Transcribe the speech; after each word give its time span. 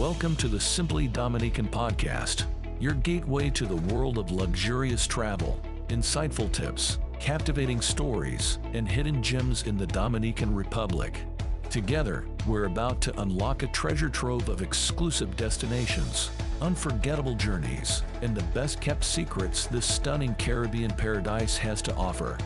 Welcome 0.00 0.34
to 0.36 0.48
the 0.48 0.58
Simply 0.58 1.08
Dominican 1.08 1.68
podcast, 1.68 2.46
your 2.80 2.94
gateway 2.94 3.50
to 3.50 3.66
the 3.66 3.94
world 3.94 4.16
of 4.16 4.30
luxurious 4.30 5.06
travel, 5.06 5.60
insightful 5.88 6.50
tips, 6.50 6.96
captivating 7.18 7.82
stories, 7.82 8.58
and 8.72 8.88
hidden 8.88 9.22
gems 9.22 9.64
in 9.64 9.76
the 9.76 9.86
Dominican 9.86 10.54
Republic. 10.54 11.20
Together, 11.68 12.24
we're 12.46 12.64
about 12.64 13.02
to 13.02 13.20
unlock 13.20 13.62
a 13.62 13.66
treasure 13.66 14.08
trove 14.08 14.48
of 14.48 14.62
exclusive 14.62 15.36
destinations, 15.36 16.30
unforgettable 16.62 17.34
journeys, 17.34 18.02
and 18.22 18.34
the 18.34 18.42
best 18.54 18.80
kept 18.80 19.04
secrets 19.04 19.66
this 19.66 19.84
stunning 19.84 20.34
Caribbean 20.36 20.92
paradise 20.92 21.58
has 21.58 21.82
to 21.82 21.94
offer. 21.94 22.38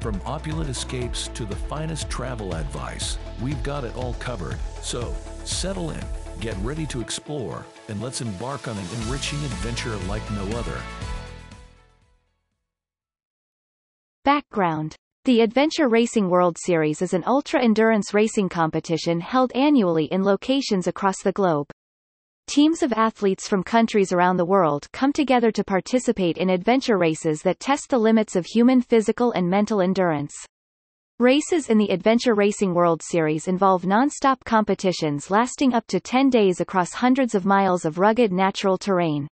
From 0.00 0.18
opulent 0.24 0.70
escapes 0.70 1.28
to 1.28 1.44
the 1.44 1.56
finest 1.56 2.08
travel 2.08 2.54
advice, 2.54 3.18
we've 3.42 3.62
got 3.62 3.84
it 3.84 3.94
all 3.96 4.14
covered. 4.14 4.56
So, 4.80 5.14
settle 5.44 5.90
in, 5.90 6.02
get 6.40 6.56
ready 6.58 6.86
to 6.86 7.00
explore, 7.00 7.64
and 7.88 8.00
let's 8.00 8.20
embark 8.20 8.68
on 8.68 8.76
an 8.76 8.84
enriching 9.02 9.38
adventure 9.44 9.96
like 10.08 10.22
no 10.32 10.44
other. 10.58 10.80
Background 14.24 14.94
The 15.24 15.40
Adventure 15.40 15.88
Racing 15.88 16.30
World 16.30 16.56
Series 16.58 17.02
is 17.02 17.12
an 17.12 17.24
ultra-endurance 17.26 18.14
racing 18.14 18.48
competition 18.48 19.20
held 19.20 19.50
annually 19.56 20.04
in 20.06 20.22
locations 20.22 20.86
across 20.86 21.22
the 21.22 21.32
globe. 21.32 21.66
Teams 22.46 22.82
of 22.82 22.92
athletes 22.92 23.48
from 23.48 23.62
countries 23.62 24.12
around 24.12 24.36
the 24.36 24.44
world 24.44 24.86
come 24.92 25.12
together 25.12 25.50
to 25.52 25.64
participate 25.64 26.38
in 26.38 26.50
adventure 26.50 26.98
races 26.98 27.42
that 27.42 27.60
test 27.60 27.88
the 27.88 27.98
limits 27.98 28.36
of 28.36 28.46
human 28.46 28.80
physical 28.80 29.32
and 29.32 29.48
mental 29.48 29.80
endurance. 29.80 30.34
Races 31.22 31.70
in 31.70 31.78
the 31.78 31.92
Adventure 31.92 32.34
Racing 32.34 32.74
World 32.74 33.00
Series 33.00 33.46
involve 33.46 33.86
non-stop 33.86 34.42
competitions 34.44 35.30
lasting 35.30 35.72
up 35.72 35.86
to 35.86 36.00
10 36.00 36.30
days 36.30 36.60
across 36.60 36.92
hundreds 36.94 37.36
of 37.36 37.44
miles 37.44 37.84
of 37.84 38.00
rugged 38.00 38.32
natural 38.32 38.76
terrain. 38.76 39.28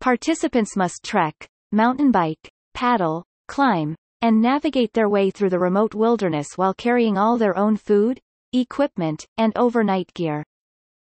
Participants 0.00 0.78
must 0.78 1.04
trek, 1.04 1.46
mountain 1.72 2.10
bike, 2.10 2.50
paddle, 2.72 3.22
climb, 3.48 3.94
and 4.22 4.40
navigate 4.40 4.94
their 4.94 5.10
way 5.10 5.30
through 5.30 5.50
the 5.50 5.58
remote 5.58 5.94
wilderness 5.94 6.56
while 6.56 6.72
carrying 6.72 7.18
all 7.18 7.36
their 7.36 7.54
own 7.54 7.76
food, 7.76 8.18
equipment, 8.54 9.26
and 9.36 9.52
overnight 9.56 10.10
gear. 10.14 10.42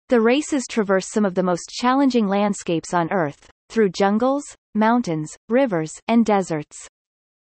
The 0.07 0.21
races 0.21 0.65
traverse 0.67 1.07
some 1.11 1.23
of 1.23 1.35
the 1.35 1.43
most 1.43 1.69
challenging 1.69 2.27
landscapes 2.27 2.95
on 2.95 3.11
Earth, 3.11 3.47
through 3.69 3.89
jungles, 3.89 4.55
mountains, 4.73 5.37
rivers, 5.49 5.91
and 6.07 6.25
deserts. 6.25 6.87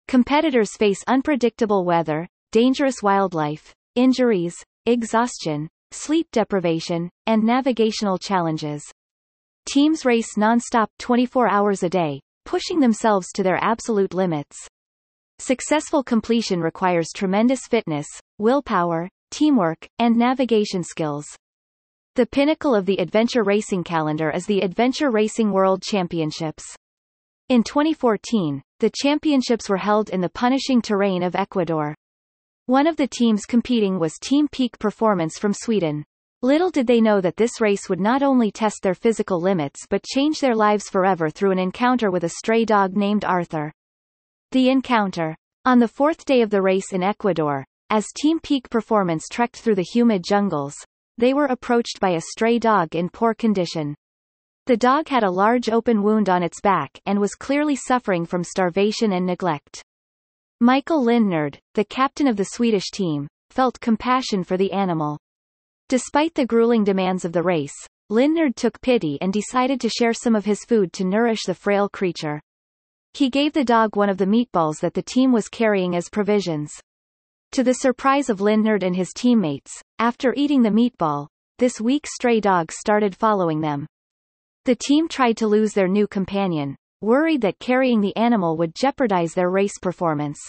Competitors 0.06 0.76
face 0.76 1.02
unpredictable 1.08 1.84
weather, 1.84 2.28
dangerous 2.54 3.02
wildlife, 3.02 3.74
injuries, 3.96 4.54
exhaustion, 4.86 5.68
sleep 5.90 6.28
deprivation, 6.30 7.10
and 7.26 7.42
navigational 7.42 8.16
challenges. 8.16 8.80
Teams 9.66 10.04
race 10.04 10.36
non-stop 10.36 10.88
24 11.00 11.48
hours 11.48 11.82
a 11.82 11.88
day, 11.88 12.20
pushing 12.44 12.78
themselves 12.78 13.32
to 13.34 13.42
their 13.42 13.58
absolute 13.60 14.14
limits. 14.14 14.68
Successful 15.40 16.04
completion 16.04 16.60
requires 16.60 17.08
tremendous 17.12 17.66
fitness, 17.68 18.06
willpower, 18.38 19.08
teamwork, 19.32 19.88
and 19.98 20.14
navigation 20.14 20.84
skills. 20.84 21.26
The 22.14 22.26
pinnacle 22.26 22.76
of 22.76 22.86
the 22.86 23.00
adventure 23.00 23.42
racing 23.42 23.82
calendar 23.82 24.30
is 24.30 24.46
the 24.46 24.60
Adventure 24.60 25.10
Racing 25.10 25.50
World 25.50 25.82
Championships. 25.82 26.62
In 27.48 27.64
2014, 27.64 28.62
the 28.78 28.92
championships 28.94 29.68
were 29.68 29.76
held 29.76 30.10
in 30.10 30.20
the 30.20 30.28
punishing 30.28 30.80
terrain 30.80 31.24
of 31.24 31.34
Ecuador. 31.34 31.96
One 32.66 32.86
of 32.86 32.96
the 32.96 33.06
teams 33.06 33.44
competing 33.44 33.98
was 33.98 34.18
Team 34.18 34.48
Peak 34.48 34.78
Performance 34.78 35.38
from 35.38 35.52
Sweden. 35.52 36.02
Little 36.40 36.70
did 36.70 36.86
they 36.86 36.98
know 36.98 37.20
that 37.20 37.36
this 37.36 37.60
race 37.60 37.90
would 37.90 38.00
not 38.00 38.22
only 38.22 38.50
test 38.50 38.82
their 38.82 38.94
physical 38.94 39.38
limits 39.38 39.80
but 39.90 40.02
change 40.02 40.40
their 40.40 40.54
lives 40.54 40.88
forever 40.88 41.28
through 41.28 41.50
an 41.50 41.58
encounter 41.58 42.10
with 42.10 42.24
a 42.24 42.30
stray 42.30 42.64
dog 42.64 42.96
named 42.96 43.22
Arthur. 43.22 43.70
The 44.52 44.70
encounter. 44.70 45.36
On 45.66 45.78
the 45.78 45.86
fourth 45.86 46.24
day 46.24 46.40
of 46.40 46.48
the 46.48 46.62
race 46.62 46.94
in 46.94 47.02
Ecuador, 47.02 47.66
as 47.90 48.06
Team 48.16 48.40
Peak 48.40 48.70
Performance 48.70 49.26
trekked 49.30 49.56
through 49.56 49.74
the 49.74 49.82
humid 49.82 50.24
jungles, 50.26 50.74
they 51.18 51.34
were 51.34 51.44
approached 51.44 52.00
by 52.00 52.12
a 52.12 52.20
stray 52.22 52.58
dog 52.58 52.94
in 52.94 53.10
poor 53.10 53.34
condition. 53.34 53.94
The 54.64 54.78
dog 54.78 55.10
had 55.10 55.22
a 55.22 55.30
large 55.30 55.68
open 55.68 56.02
wound 56.02 56.30
on 56.30 56.42
its 56.42 56.62
back 56.62 56.98
and 57.04 57.20
was 57.20 57.34
clearly 57.34 57.76
suffering 57.76 58.24
from 58.24 58.42
starvation 58.42 59.12
and 59.12 59.26
neglect. 59.26 59.84
Michael 60.64 61.04
Lindnord, 61.04 61.58
the 61.74 61.84
captain 61.84 62.26
of 62.26 62.38
the 62.38 62.46
Swedish 62.46 62.90
team, 62.90 63.28
felt 63.50 63.78
compassion 63.80 64.42
for 64.42 64.56
the 64.56 64.72
animal. 64.72 65.18
Despite 65.90 66.32
the 66.32 66.46
grueling 66.46 66.84
demands 66.84 67.26
of 67.26 67.34
the 67.34 67.42
race, 67.42 67.74
Lindnord 68.10 68.56
took 68.56 68.80
pity 68.80 69.18
and 69.20 69.30
decided 69.30 69.78
to 69.82 69.90
share 69.90 70.14
some 70.14 70.34
of 70.34 70.46
his 70.46 70.64
food 70.64 70.90
to 70.94 71.04
nourish 71.04 71.42
the 71.44 71.52
frail 71.52 71.90
creature. 71.90 72.40
He 73.12 73.28
gave 73.28 73.52
the 73.52 73.62
dog 73.62 73.94
one 73.94 74.08
of 74.08 74.16
the 74.16 74.24
meatballs 74.24 74.80
that 74.80 74.94
the 74.94 75.02
team 75.02 75.32
was 75.32 75.50
carrying 75.50 75.94
as 75.94 76.08
provisions. 76.08 76.72
To 77.52 77.62
the 77.62 77.74
surprise 77.74 78.30
of 78.30 78.40
Lindnord 78.40 78.82
and 78.82 78.96
his 78.96 79.12
teammates, 79.14 79.82
after 79.98 80.32
eating 80.34 80.62
the 80.62 80.70
meatball, 80.70 81.26
this 81.58 81.78
weak 81.78 82.06
stray 82.06 82.40
dog 82.40 82.72
started 82.72 83.14
following 83.14 83.60
them. 83.60 83.86
The 84.64 84.76
team 84.76 85.08
tried 85.08 85.36
to 85.36 85.46
lose 85.46 85.74
their 85.74 85.88
new 85.88 86.06
companion, 86.06 86.74
worried 87.04 87.42
that 87.42 87.58
carrying 87.58 88.00
the 88.00 88.16
animal 88.16 88.56
would 88.56 88.74
jeopardize 88.74 89.34
their 89.34 89.50
race 89.50 89.78
performance. 89.80 90.40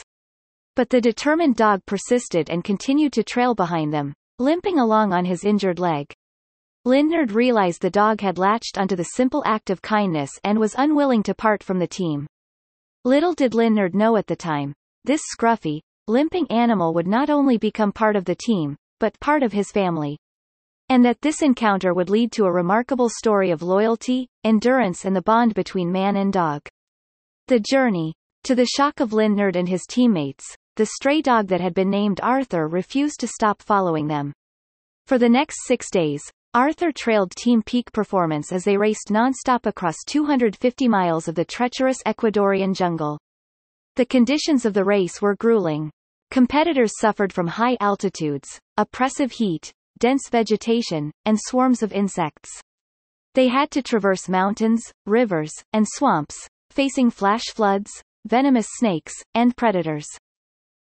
But 0.76 0.90
the 0.90 1.00
determined 1.00 1.56
dog 1.56 1.86
persisted 1.86 2.50
and 2.50 2.64
continued 2.64 3.14
to 3.14 3.24
trail 3.24 3.54
behind 3.54 3.94
them, 3.94 4.14
limping 4.40 4.80
along 4.80 5.14
on 5.14 5.26
his 5.26 5.46
injured 5.46 5.80
leg. 5.80 6.12
Lindnord 6.86 7.34
realized 7.34 7.82
the 7.82 7.90
dog 7.90 8.22
had 8.22 8.38
latched 8.38 8.78
onto 8.78 8.96
the 8.96 9.12
simple 9.16 9.44
act 9.46 9.70
of 9.70 9.82
kindness 9.82 10.32
and 10.44 10.60
was 10.60 10.76
unwilling 10.78 11.24
to 11.24 11.34
part 11.34 11.64
from 11.64 11.80
the 11.80 11.88
team. 11.88 12.28
Little 13.04 13.34
did 13.34 13.54
Lindnord 13.54 13.94
know 13.94 14.18
at 14.18 14.28
the 14.28 14.36
time, 14.36 14.74
this 15.04 15.22
scruffy, 15.34 15.82
limping 16.08 16.46
animal 16.52 16.94
would 16.94 17.08
not 17.08 17.30
only 17.30 17.58
become 17.58 17.92
part 17.92 18.16
of 18.16 18.26
the 18.26 18.36
team, 18.36 18.76
but 19.00 19.20
part 19.20 19.44
of 19.44 19.54
his 19.54 19.72
family. 19.72 20.18
And 20.90 21.03
that 21.06 21.22
this 21.22 21.41
encounter 21.41 21.94
would 21.94 22.09
lead 22.09 22.31
to 22.34 22.46
a 22.46 22.51
remarkable 22.51 23.09
story 23.09 23.51
of 23.51 23.62
loyalty, 23.62 24.28
endurance 24.44 25.06
and 25.06 25.16
the 25.16 25.22
bond 25.22 25.53
between 25.53 25.91
man 25.91 26.16
and 26.18 26.31
dog. 26.31 26.62
The 27.47 27.59
journey. 27.59 28.13
To 28.44 28.53
the 28.53 28.68
shock 28.68 29.00
of 29.00 29.09
Lindnord 29.09 29.56
and 29.56 29.68
his 29.68 29.85
teammates, 29.90 30.46
the 30.75 30.85
stray 30.85 31.22
dog 31.22 31.47
that 31.47 31.62
had 31.62 31.73
been 31.73 31.90
named 31.90 32.19
Arthur 32.22 32.68
refused 32.68 33.19
to 33.22 33.28
stop 33.28 33.62
following 33.62 34.07
them. 34.07 34.34
For 35.07 35.18
the 35.18 35.29
next 35.29 35.66
six 35.66 35.90
days, 35.90 36.22
Arthur 36.53 36.91
trailed 36.91 37.31
Team 37.31 37.62
Peak 37.63 37.91
Performance 37.91 38.52
as 38.52 38.63
they 38.63 38.78
raced 38.78 39.12
non-stop 39.12 39.66
across 39.66 39.96
250 40.06 40.88
miles 40.88 41.28
of 41.28 41.35
the 41.35 41.44
treacherous 41.44 41.97
Ecuadorian 42.06 42.75
jungle. 42.75 43.19
The 43.96 44.06
conditions 44.06 44.66
of 44.66 44.73
the 44.73 44.84
race 44.84 45.22
were 45.22 45.35
grueling. 45.35 45.90
Competitors 46.31 46.94
suffered 47.00 47.34
from 47.34 47.47
high 47.47 47.78
altitudes, 47.79 48.59
oppressive 48.78 49.31
heat, 49.31 49.73
dense 50.00 50.30
vegetation, 50.30 51.12
and 51.26 51.38
swarms 51.40 51.84
of 51.84 51.94
insects. 51.94 52.62
They 53.34 53.48
had 53.48 53.72
to 53.72 53.82
traverse 53.82 54.30
mountains, 54.30 54.82
rivers, 55.06 55.52
and 55.74 55.86
swamps, 55.88 56.48
facing 56.70 57.10
flash 57.10 57.44
floods, 57.54 57.92
venomous 58.26 58.68
snakes, 58.78 59.14
and 59.34 59.56
predators. 59.56 60.08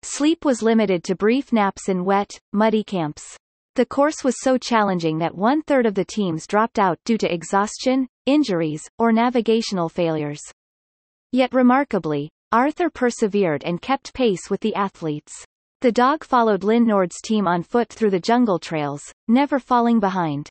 Sleep 0.02 0.44
was 0.44 0.62
limited 0.62 1.04
to 1.04 1.14
brief 1.14 1.52
naps 1.52 1.88
in 1.88 2.04
wet, 2.04 2.38
muddy 2.52 2.84
camps. 2.84 3.36
The 3.74 3.86
course 3.86 4.24
was 4.24 4.40
so 4.40 4.58
challenging 4.58 5.18
that 5.18 5.36
one-third 5.36 5.86
of 5.86 5.94
the 5.94 6.04
teams 6.04 6.46
dropped 6.46 6.78
out 6.78 6.98
due 7.04 7.18
to 7.18 7.32
exhaustion, 7.32 8.08
injuries, 8.26 8.82
or 8.98 9.12
navigational 9.12 9.88
failures. 9.88 10.40
Yet 11.32 11.52
remarkably, 11.52 12.30
Arthur 12.50 12.88
persevered 12.90 13.62
and 13.64 13.82
kept 13.82 14.14
pace 14.14 14.48
with 14.48 14.60
the 14.60 14.74
athletes. 14.74 15.44
The 15.80 15.92
dog 15.92 16.24
followed 16.24 16.64
Lindnord's 16.64 17.20
team 17.20 17.46
on 17.46 17.62
foot 17.62 17.88
through 17.88 18.10
the 18.10 18.18
jungle 18.18 18.58
trails, 18.58 19.12
never 19.28 19.60
falling 19.60 20.00
behind. 20.00 20.48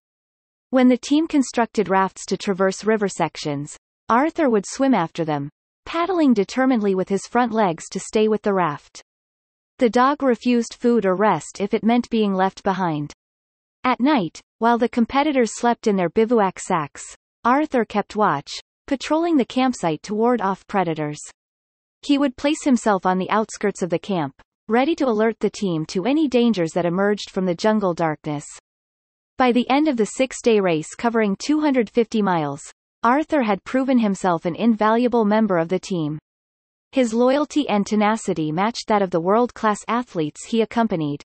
When 0.70 0.88
the 0.88 0.98
team 0.98 1.28
constructed 1.28 1.90
rafts 1.90 2.26
to 2.28 2.38
traverse 2.38 2.86
river 2.86 3.10
sections, 3.10 3.76
Arthur 4.08 4.50
would 4.50 4.64
swim 4.66 4.94
after 4.94 5.26
them, 5.26 5.50
paddling 5.86 6.34
determinedly 6.34 6.96
with 6.96 7.10
his 7.10 7.28
front 7.28 7.52
legs 7.52 7.90
to 7.90 8.00
stay 8.00 8.30
with 8.30 8.42
the 8.42 8.54
raft. 8.54 9.02
The 9.80 9.90
dog 9.90 10.24
refused 10.24 10.76
food 10.76 11.06
or 11.06 11.14
rest 11.14 11.60
if 11.60 11.74
it 11.74 11.84
meant 11.84 12.10
being 12.10 12.34
left 12.34 12.64
behind. 12.64 13.12
At 13.84 14.00
night, 14.00 14.40
while 14.60 14.78
the 14.78 14.88
competitors 14.88 15.60
slept 15.60 15.88
in 15.88 15.98
their 15.98 16.10
bivouac 16.10 16.58
sacks, 16.58 17.04
Arthur 17.44 17.84
kept 17.84 18.16
watch, 18.16 18.62
patrolling 18.86 19.36
the 19.36 19.44
campsite 19.44 20.04
to 20.04 20.16
ward 20.16 20.40
off 20.40 20.66
predators. 20.68 21.20
He 22.02 22.18
would 22.18 22.38
place 22.38 22.64
himself 22.64 23.06
on 23.06 23.18
the 23.18 23.30
outskirts 23.30 23.82
of 23.82 23.90
the 23.90 24.00
camp, 24.00 24.34
ready 24.70 24.94
to 24.96 25.08
alert 25.08 25.40
the 25.40 25.50
team 25.50 25.86
to 25.86 26.06
any 26.06 26.28
dangers 26.28 26.72
that 26.74 26.86
emerged 26.86 27.30
from 27.30 27.46
the 27.46 27.56
jungle 27.56 27.94
darkness. 27.94 28.46
By 29.38 29.54
the 29.54 29.70
end 29.70 29.88
of 29.88 29.96
the 29.96 30.06
six-day 30.06 30.60
race 30.60 30.94
covering 30.94 31.38
250 31.38 32.22
miles, 32.22 32.62
Arthur 33.02 33.44
had 33.44 33.64
proven 33.64 34.00
himself 34.00 34.46
an 34.46 34.56
invaluable 34.56 35.24
member 35.24 35.58
of 35.58 35.70
the 35.70 35.80
team. 35.80 36.20
His 36.92 37.14
loyalty 37.14 37.70
and 37.70 37.86
tenacity 37.86 38.52
matched 38.52 38.88
that 38.88 39.02
of 39.02 39.12
the 39.12 39.22
world-class 39.22 39.86
athletes 39.88 40.46
he 40.46 40.62
accompanied. 40.62 41.24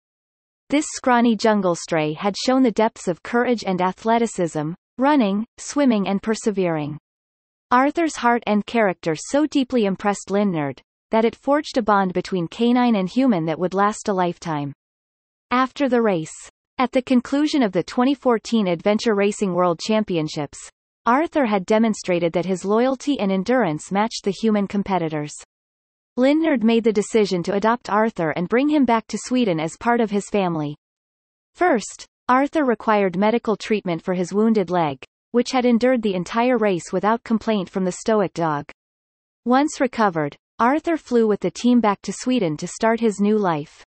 This 0.69 0.87
scrawny 0.91 1.35
jungle 1.35 1.75
stray 1.75 2.13
had 2.13 2.35
shown 2.37 2.63
the 2.63 2.71
depths 2.71 3.09
of 3.09 3.23
courage 3.23 3.65
and 3.67 3.81
athleticism, 3.81 4.73
running, 4.99 5.47
swimming 5.57 6.09
and 6.09 6.23
persevering. 6.23 6.99
Arthur's 7.71 8.17
heart 8.17 8.43
and 8.47 8.67
character 8.67 9.15
so 9.17 9.47
deeply 9.47 9.87
impressed 9.87 10.29
Lindnord, 10.29 10.81
that 11.11 11.25
it 11.25 11.37
forged 11.37 11.77
a 11.77 11.83
bond 11.83 12.13
between 12.13 12.49
canine 12.49 12.97
and 12.97 13.09
human 13.09 13.45
that 13.47 13.59
would 13.59 13.75
last 13.75 14.09
a 14.09 14.13
lifetime. 14.13 14.73
After 15.51 15.89
the 15.89 16.03
race. 16.03 16.33
At 16.79 16.93
the 16.93 17.03
conclusion 17.03 17.63
of 17.63 17.73
the 17.73 17.83
2014 17.83 18.67
Adventure 18.67 19.15
Racing 19.15 19.53
World 19.53 19.81
Championships, 19.81 20.59
Arthur 21.05 21.47
had 21.47 21.67
demonstrated 21.67 22.33
that 22.33 22.47
his 22.47 22.65
loyalty 22.65 23.19
and 23.21 23.31
endurance 23.31 23.91
matched 23.93 24.25
the 24.25 24.31
human 24.31 24.67
competitors. 24.67 25.33
Lindnord 26.17 26.63
made 26.63 26.85
the 26.85 26.93
decision 26.93 27.43
to 27.43 27.55
adopt 27.55 27.91
Arthur 27.91 28.31
and 28.31 28.49
bring 28.49 28.69
him 28.69 28.85
back 28.85 29.07
to 29.09 29.19
Sweden 29.19 29.59
as 29.59 29.77
part 29.79 30.01
of 30.01 30.11
his 30.11 30.29
family. 30.29 30.77
First, 31.55 32.07
Arthur 32.29 32.65
required 32.65 33.17
medical 33.17 33.57
treatment 33.57 34.03
for 34.03 34.15
his 34.15 34.33
wounded 34.33 34.71
leg, 34.71 35.03
which 35.33 35.51
had 35.51 35.65
endured 35.65 36.03
the 36.03 36.15
entire 36.15 36.59
race 36.59 36.93
without 36.93 37.25
complaint 37.25 37.69
from 37.69 37.85
the 37.85 37.93
stoic 37.93 38.35
dog. 38.35 38.71
Once 39.45 39.81
recovered, 39.81 40.37
Arthur 40.61 40.99
flew 40.99 41.27
with 41.27 41.41
the 41.41 41.51
team 41.51 41.81
back 41.81 42.03
to 42.03 42.13
Sweden 42.13 42.55
to 42.59 42.67
start 42.67 43.01
his 43.01 43.19
new 43.19 43.39
life. 43.39 43.83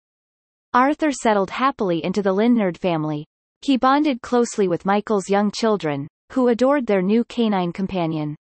Arthur 0.73 1.11
settled 1.11 1.49
happily 1.49 2.01
into 2.01 2.21
the 2.21 2.33
Lindnord 2.33 2.77
family. 2.77 3.25
He 3.61 3.75
bonded 3.75 4.21
closely 4.21 4.69
with 4.69 4.85
Michael's 4.85 5.29
young 5.29 5.51
children, 5.51 6.07
who 6.31 6.47
adored 6.47 6.87
their 6.87 7.01
new 7.01 7.25
canine 7.25 7.73
companion. 7.73 8.37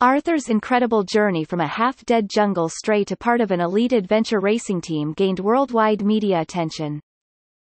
Arthur's 0.00 0.48
incredible 0.48 1.04
journey 1.04 1.44
from 1.44 1.60
a 1.60 1.68
half-dead 1.68 2.28
jungle 2.28 2.68
stray 2.68 3.04
to 3.04 3.16
part 3.16 3.40
of 3.40 3.52
an 3.52 3.60
elite 3.60 3.92
adventure 3.92 4.40
racing 4.40 4.80
team 4.80 5.12
gained 5.12 5.38
worldwide 5.38 6.04
media 6.04 6.40
attention. 6.40 6.98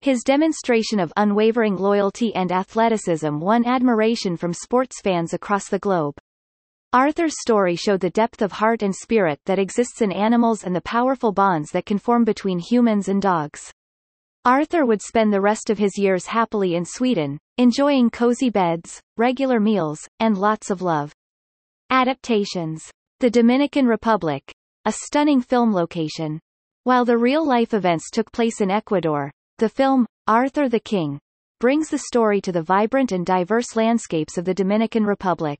His 0.01 0.23
demonstration 0.23 0.99
of 0.99 1.13
unwavering 1.19 1.77
loyalty 1.77 2.35
and 2.35 2.51
athleticism 2.51 3.39
won 3.39 3.67
admiration 3.67 4.39
from 4.39 4.55
sports 4.55 5.03
fans 5.03 5.35
across 5.35 5.69
the 5.69 5.79
globe. 5.79 6.15
Arthur's 6.95 7.35
story 7.41 7.75
showed 7.75 7.99
the 7.99 8.11
depth 8.11 8.41
of 8.41 8.53
heart 8.53 8.81
and 8.85 8.95
spirit 8.95 9.41
that 9.47 9.59
exists 9.59 10.01
in 10.01 10.13
animals 10.13 10.63
and 10.63 10.77
the 10.77 10.81
powerful 10.83 11.33
bonds 11.33 11.73
that 11.73 11.87
can 11.87 11.99
form 11.99 12.23
between 12.23 12.61
humans 12.61 13.09
and 13.09 13.21
dogs. 13.21 13.73
Arthur 14.45 14.87
would 14.87 15.03
spend 15.03 15.33
the 15.33 15.41
rest 15.41 15.71
of 15.71 15.79
his 15.79 15.99
years 15.99 16.27
happily 16.27 16.77
in 16.77 16.85
Sweden, 16.85 17.37
enjoying 17.59 18.11
cozy 18.11 18.49
beds, 18.49 19.01
regular 19.17 19.59
meals, 19.59 19.99
and 20.21 20.39
lots 20.39 20.71
of 20.71 20.83
love. 20.83 21.13
Adaptations. 21.91 22.89
The 23.19 23.29
Dominican 23.29 23.89
Republic. 23.89 24.55
A 24.85 24.93
stunning 24.93 25.41
film 25.41 25.73
location. 25.73 26.39
While 26.85 27.05
the 27.05 27.19
real-life 27.19 27.75
events 27.75 28.09
took 28.13 28.31
place 28.31 28.61
in 28.61 28.71
Ecuador, 28.71 29.33
the 29.59 29.69
film, 29.69 30.07
Arthur 30.29 30.69
the 30.69 30.79
King, 30.79 31.19
brings 31.59 31.89
the 31.89 31.99
story 31.99 32.41
to 32.43 32.53
the 32.53 32.63
vibrant 32.63 33.11
and 33.11 33.27
diverse 33.27 33.75
landscapes 33.75 34.39
of 34.39 34.45
the 34.45 34.55
Dominican 34.55 35.03
Republic. 35.05 35.59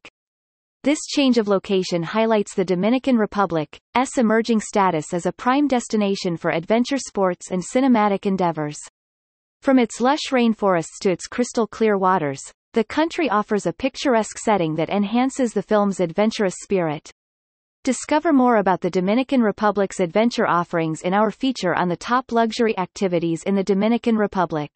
This 0.85 1.07
change 1.07 1.39
of 1.39 1.49
location 1.49 2.03
highlights 2.03 2.55
the 2.55 2.63
Dominican 2.63 3.17
Republic's 3.17 3.79
emerging 4.19 4.61
status 4.61 5.15
as 5.15 5.25
a 5.25 5.33
prime 5.33 5.67
destination 5.67 6.37
for 6.37 6.51
adventure 6.51 6.99
sports 6.99 7.51
and 7.51 7.63
cinematic 7.63 8.27
endeavors. 8.27 8.77
From 9.63 9.79
its 9.79 9.99
lush 10.03 10.25
rainforests 10.31 10.99
to 11.01 11.11
its 11.11 11.27
crystal 11.27 11.67
clear 11.67 11.97
waters, 11.97 12.43
the 12.75 12.85
country 12.85 13.31
offers 13.31 13.65
a 13.65 13.73
picturesque 13.73 14.37
setting 14.37 14.75
that 14.75 14.91
enhances 14.91 15.55
the 15.55 15.63
film's 15.63 16.01
adventurous 16.01 16.57
spirit. 16.63 17.11
Discover 17.83 18.35
more 18.35 18.57
about 18.57 18.83
the 18.83 18.91
Dominican 18.91 19.41
Republic's 19.41 20.01
adventure 20.01 20.47
offerings 20.47 21.01
in 21.01 21.15
our 21.15 21.31
feature 21.31 21.75
on 21.75 21.89
the 21.89 21.97
top 21.97 22.31
luxury 22.31 22.77
activities 22.77 23.43
in 23.45 23.55
the 23.55 23.65
Dominican 23.65 24.19
Republic. 24.19 24.71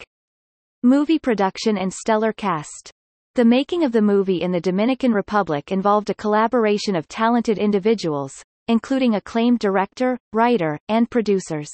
Movie 0.82 1.18
production 1.18 1.76
and 1.76 1.92
stellar 1.92 2.32
cast. 2.32 2.94
The 3.38 3.44
making 3.44 3.84
of 3.84 3.92
the 3.92 4.02
movie 4.02 4.42
in 4.42 4.50
the 4.50 4.60
Dominican 4.60 5.12
Republic 5.12 5.70
involved 5.70 6.10
a 6.10 6.14
collaboration 6.14 6.96
of 6.96 7.06
talented 7.06 7.56
individuals, 7.56 8.42
including 8.66 9.14
acclaimed 9.14 9.60
director, 9.60 10.18
writer, 10.32 10.76
and 10.88 11.08
producers. 11.08 11.70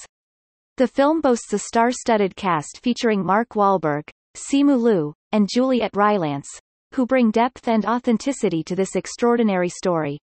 The 0.76 0.86
film 0.86 1.22
boasts 1.22 1.54
a 1.54 1.58
star-studded 1.58 2.36
cast 2.36 2.80
featuring 2.82 3.24
Mark 3.24 3.54
Wahlberg, 3.54 4.02
Simu 4.36 4.78
Liu, 4.78 5.14
and 5.32 5.48
Juliet 5.50 5.92
Rylance, 5.96 6.50
who 6.92 7.06
bring 7.06 7.30
depth 7.30 7.66
and 7.66 7.86
authenticity 7.86 8.62
to 8.64 8.76
this 8.76 8.94
extraordinary 8.94 9.70
story. 9.70 10.18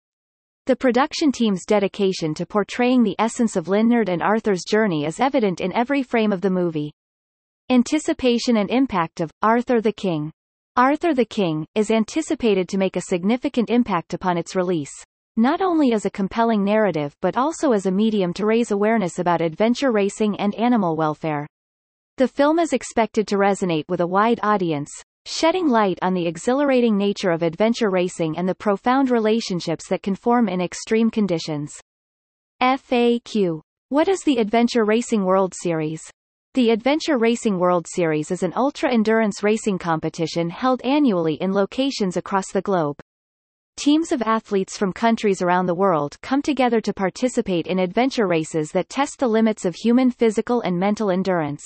The 0.66 0.76
production 0.76 1.32
team's 1.32 1.64
dedication 1.66 2.34
to 2.34 2.46
portraying 2.46 3.04
the 3.04 3.16
essence 3.18 3.56
of 3.56 3.68
Lindnord 3.68 4.10
and 4.10 4.22
Arthur's 4.22 4.66
journey 4.70 5.06
is 5.06 5.22
evident 5.22 5.62
in 5.62 5.72
every 5.72 6.04
frame 6.04 6.34
of 6.34 6.42
the 6.42 6.50
movie. 6.50 6.92
Anticipation 7.70 8.58
and 8.58 8.70
impact 8.70 9.22
of 9.22 9.32
Arthur 9.42 9.80
the 9.80 9.94
King. 9.94 10.34
Arthur 10.80 11.14
the 11.14 11.26
King 11.26 11.68
is 11.76 11.92
anticipated 11.92 12.70
to 12.70 12.78
make 12.78 12.96
a 12.96 13.02
significant 13.02 13.70
impact 13.70 14.14
upon 14.14 14.38
its 14.38 14.56
release, 14.56 14.94
not 15.36 15.62
only 15.62 15.92
as 15.92 16.06
a 16.06 16.10
compelling 16.10 16.64
narrative 16.64 17.14
but 17.20 17.36
also 17.36 17.74
as 17.74 17.86
a 17.86 17.92
medium 17.92 18.34
to 18.36 18.46
raise 18.46 18.72
awareness 18.72 19.20
about 19.20 19.42
adventure 19.42 19.92
racing 19.92 20.40
and 20.40 20.56
animal 20.56 20.96
welfare. 20.96 21.46
The 22.16 22.30
film 22.30 22.60
is 22.60 22.72
expected 22.72 23.28
to 23.28 23.36
resonate 23.36 23.90
with 23.90 24.00
a 24.00 24.08
wide 24.08 24.40
audience, 24.42 24.90
shedding 25.26 25.68
light 25.68 26.00
on 26.02 26.14
the 26.14 26.26
exhilarating 26.26 26.96
nature 26.96 27.32
of 27.32 27.44
adventure 27.44 27.90
racing 27.90 28.38
and 28.38 28.48
the 28.48 28.56
profound 28.56 29.12
relationships 29.12 29.90
that 29.90 30.02
can 30.02 30.16
form 30.16 30.48
in 30.48 30.62
extreme 30.62 31.12
conditions. 31.12 31.78
FAQ. 32.62 33.60
What 33.90 34.08
is 34.08 34.22
the 34.22 34.38
Adventure 34.38 34.86
Racing 34.86 35.26
World 35.26 35.54
Series? 35.62 36.10
The 36.56 36.72
Adventure 36.72 37.20
Racing 37.20 37.60
World 37.60 37.86
Series 37.88 38.32
is 38.32 38.42
an 38.42 38.54
ultra-endurance 38.56 39.44
racing 39.44 39.78
competition 39.78 40.50
held 40.50 40.82
annually 40.82 41.36
in 41.36 41.54
locations 41.54 42.18
across 42.18 42.52
the 42.52 42.64
globe. 42.64 43.00
Teams 43.78 44.12
of 44.12 44.24
athletes 44.24 44.76
from 44.76 44.92
countries 44.92 45.44
around 45.44 45.68
the 45.68 45.76
world 45.76 46.18
come 46.24 46.42
together 46.42 46.82
to 46.82 46.92
participate 46.92 47.68
in 47.68 47.78
adventure 47.78 48.26
races 48.26 48.72
that 48.72 48.90
test 48.90 49.20
the 49.20 49.28
limits 49.28 49.64
of 49.64 49.76
human 49.76 50.10
physical 50.10 50.62
and 50.62 50.80
mental 50.80 51.12
endurance. 51.12 51.64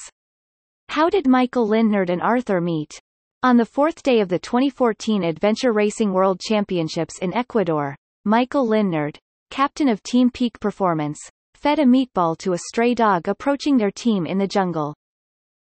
How 0.89 1.09
did 1.09 1.27
Michael 1.27 1.65
Lindnord 1.65 2.09
and 2.09 2.21
Arthur 2.21 2.59
meet? 2.59 2.99
On 3.41 3.55
the 3.55 3.65
fourth 3.65 4.03
day 4.03 4.19
of 4.19 4.27
the 4.27 4.39
2014 4.39 5.23
Adventure 5.23 5.71
Racing 5.71 6.11
World 6.11 6.41
Championships 6.41 7.19
in 7.19 7.33
Ecuador, 7.33 7.95
Michael 8.25 8.67
Lindnord, 8.67 9.17
captain 9.49 9.87
of 9.87 10.03
Team 10.03 10.29
Peak 10.29 10.59
Performance, 10.59 11.29
fed 11.63 11.79
a 11.79 11.85
meatball 11.85 12.37
to 12.37 12.51
a 12.51 12.57
stray 12.57 12.93
dog 12.93 13.29
approaching 13.29 13.77
their 13.77 13.89
team 13.89 14.25
in 14.25 14.37
the 14.37 14.45
jungle. 14.45 14.93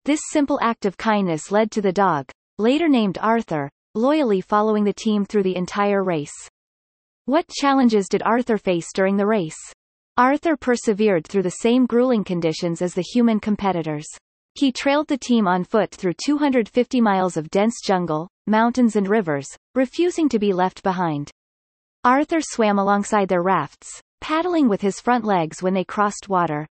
This 0.07 0.23
simple 0.31 0.59
act 0.63 0.87
of 0.87 0.97
kindness 0.97 1.53
led 1.53 1.71
to 1.73 1.83
the 1.83 1.93
dog, 1.93 2.31
later 2.57 2.89
named 2.89 3.19
Arthur, 3.21 3.69
loyally 3.95 4.41
following 4.41 4.85
the 4.85 4.95
team 4.95 5.27
through 5.27 5.43
the 5.43 5.57
entire 5.57 6.03
race. 6.03 6.33
What 7.27 7.49
challenges 7.49 8.09
did 8.09 8.23
Arthur 8.23 8.57
face 8.57 8.87
during 8.95 9.19
the 9.19 9.27
race? 9.27 9.59
Arthur 10.17 10.57
persevered 10.57 11.27
through 11.27 11.43
the 11.43 11.61
same 11.61 11.85
grueling 11.85 12.25
conditions 12.25 12.81
as 12.81 12.95
the 12.95 13.03
human 13.03 13.39
competitors. 13.39 14.07
He 14.55 14.73
trailed 14.73 15.09
the 15.09 15.19
team 15.19 15.47
on 15.47 15.65
foot 15.65 15.91
through 15.91 16.15
250 16.25 17.03
miles 17.03 17.37
of 17.37 17.51
dense 17.51 17.79
jungle, 17.85 18.27
mountains 18.47 18.97
and 18.97 19.07
rivers, 19.07 19.49
refusing 19.75 20.31
to 20.31 20.39
be 20.39 20.55
left 20.55 20.83
behind. 20.83 21.31
Arthur 22.05 22.41
swam 22.41 22.79
alongside 22.79 23.29
their 23.29 23.43
rafts, 23.43 24.01
paddling 24.21 24.69
with 24.69 24.81
his 24.81 25.01
front 25.01 25.25
legs 25.25 25.63
when 25.63 25.75
they 25.75 25.85
crossed 25.85 26.29
water. 26.29 26.67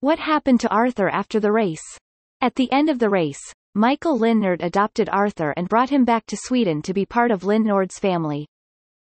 What 0.00 0.18
happened 0.18 0.60
to 0.60 0.70
Arthur 0.70 1.08
after 1.08 1.40
the 1.40 1.52
race? 1.52 1.98
At 2.40 2.56
the 2.56 2.70
end 2.72 2.90
of 2.90 2.98
the 2.98 3.08
race, 3.08 3.40
Michael 3.74 4.18
Lindnord 4.18 4.62
adopted 4.62 5.08
Arthur 5.08 5.52
and 5.56 5.68
brought 5.68 5.90
him 5.90 6.04
back 6.04 6.26
to 6.26 6.36
Sweden 6.36 6.82
to 6.82 6.92
be 6.92 7.06
part 7.06 7.30
of 7.30 7.42
Lindnord's 7.42 7.98
family. 7.98 8.46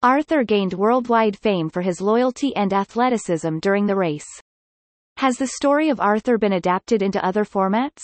Arthur 0.01 0.43
gained 0.43 0.73
worldwide 0.73 1.37
fame 1.37 1.69
for 1.69 1.81
his 1.81 1.99
loyalty 1.99 2.55
and 2.55 2.71
athleticism 2.71 3.59
during 3.59 3.85
the 3.85 3.95
race. 3.95 4.27
Has 5.17 5.37
the 5.37 5.47
story 5.47 5.89
of 5.89 5.99
Arthur 5.99 6.37
been 6.37 6.53
adapted 6.53 7.01
into 7.01 7.23
other 7.25 7.43
formats? 7.43 8.01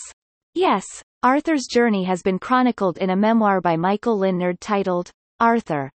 Yes, 0.54 0.84
Arthur's 1.22 1.66
journey 1.66 2.04
has 2.04 2.22
been 2.22 2.38
chronicled 2.38 2.98
in 2.98 3.10
a 3.10 3.16
memoir 3.16 3.60
by 3.60 3.76
Michael 3.76 4.18
Lindnord 4.18 4.58
titled, 4.60 5.10
Arthur. 5.40 5.90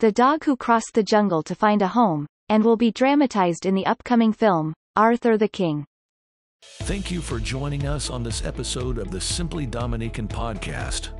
The 0.00 0.12
Dog 0.12 0.44
Who 0.44 0.56
Crossed 0.56 0.92
the 0.94 1.02
Jungle 1.02 1.42
to 1.44 1.54
Find 1.54 1.80
a 1.80 1.88
Home, 1.88 2.26
and 2.48 2.64
will 2.64 2.76
be 2.76 2.90
dramatized 2.90 3.66
in 3.66 3.74
the 3.74 3.86
upcoming 3.86 4.32
film, 4.32 4.74
Arthur 4.96 5.36
the 5.36 5.48
King. 5.48 5.86
Thank 6.82 7.10
you 7.10 7.20
for 7.20 7.38
joining 7.38 7.86
us 7.86 8.10
on 8.10 8.22
this 8.22 8.44
episode 8.44 8.98
of 8.98 9.10
the 9.10 9.20
Simply 9.20 9.66
Dominican 9.66 10.26
podcast. 10.26 11.10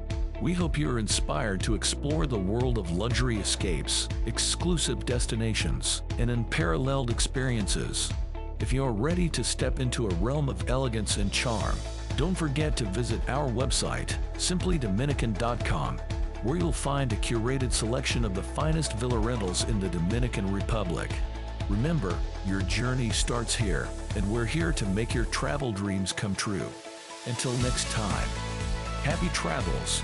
We 0.43 0.52
hope 0.52 0.78
you're 0.78 0.99
inspired 0.99 1.61
to 1.62 1.75
explore 1.75 2.26
the 2.26 2.38
world 2.38 2.76
of 2.76 2.90
luxury 2.90 3.37
escapes, 3.37 4.09
exclusive 4.26 5.07
destinations, 5.07 6.02
and 6.19 6.31
unparalleled 6.31 7.11
experiences. 7.11 8.11
If 8.61 8.73
you're 8.73 8.93
ready 8.93 9.28
to 9.31 9.45
step 9.45 9.81
into 9.81 10.07
a 10.07 10.14
realm 10.14 10.49
of 10.49 10.69
elegance 10.69 11.19
and 11.19 11.31
charm, 11.33 11.76
don't 12.16 12.35
forget 12.35 12.76
to 12.76 12.85
visit 12.87 13.21
our 13.28 13.49
website, 13.49 14.16
simplydominican.com, 14.35 16.00
where 16.45 16.59
you'll 16.59 16.71
find 16.71 17.13
a 17.13 17.17
curated 17.17 17.73
selection 17.73 18.25
of 18.25 18.35
the 18.35 18.43
finest 18.43 18.93
villa 18.99 19.19
rentals 19.19 19.65
in 19.69 19.81
the 19.81 19.89
Dominican 19.89 20.53
Republic. 20.53 21.11
Remember, 21.69 22.17
your 22.47 22.61
journey 22.63 23.11
starts 23.11 23.57
here, 23.57 23.89
and 24.15 24.31
we're 24.31 24.45
here 24.45 24.73
to 24.73 24.87
make 24.87 25.15
your 25.15 25.25
travel 25.27 25.73
dreams 25.73 26.13
come 26.13 26.35
true. 26.35 26.69
Until 27.27 27.53
next 27.55 27.91
time, 27.91 28.29
happy 29.03 29.29
travels 29.31 30.03